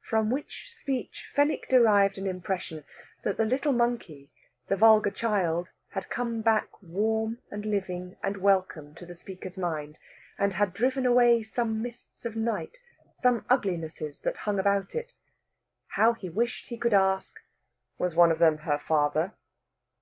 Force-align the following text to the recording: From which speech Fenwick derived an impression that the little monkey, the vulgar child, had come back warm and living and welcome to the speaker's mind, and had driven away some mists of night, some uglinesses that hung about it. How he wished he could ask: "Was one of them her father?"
From 0.00 0.30
which 0.30 0.72
speech 0.74 1.30
Fenwick 1.34 1.68
derived 1.68 2.16
an 2.16 2.26
impression 2.26 2.84
that 3.22 3.36
the 3.36 3.44
little 3.44 3.74
monkey, 3.74 4.30
the 4.68 4.76
vulgar 4.78 5.10
child, 5.10 5.72
had 5.90 6.08
come 6.08 6.40
back 6.40 6.70
warm 6.82 7.42
and 7.50 7.66
living 7.66 8.16
and 8.22 8.38
welcome 8.38 8.94
to 8.94 9.04
the 9.04 9.14
speaker's 9.14 9.58
mind, 9.58 9.98
and 10.38 10.54
had 10.54 10.72
driven 10.72 11.04
away 11.04 11.42
some 11.42 11.82
mists 11.82 12.24
of 12.24 12.34
night, 12.34 12.78
some 13.14 13.44
uglinesses 13.50 14.20
that 14.20 14.38
hung 14.48 14.58
about 14.58 14.94
it. 14.94 15.12
How 15.88 16.14
he 16.14 16.30
wished 16.30 16.68
he 16.68 16.78
could 16.78 16.94
ask: 16.94 17.38
"Was 17.98 18.14
one 18.14 18.32
of 18.32 18.38
them 18.38 18.56
her 18.64 18.78
father?" 18.78 19.34